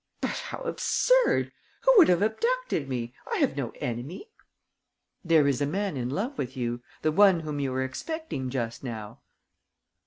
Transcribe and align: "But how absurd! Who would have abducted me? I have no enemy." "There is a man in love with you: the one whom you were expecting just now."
"But 0.19 0.31
how 0.49 0.57
absurd! 0.63 1.51
Who 1.81 1.93
would 1.97 2.09
have 2.09 2.23
abducted 2.23 2.89
me? 2.89 3.13
I 3.31 3.37
have 3.37 3.55
no 3.55 3.69
enemy." 3.75 4.31
"There 5.23 5.47
is 5.47 5.61
a 5.61 5.67
man 5.67 5.95
in 5.95 6.09
love 6.09 6.39
with 6.39 6.57
you: 6.57 6.81
the 7.03 7.11
one 7.11 7.41
whom 7.41 7.59
you 7.59 7.71
were 7.71 7.83
expecting 7.83 8.49
just 8.49 8.83
now." 8.83 9.19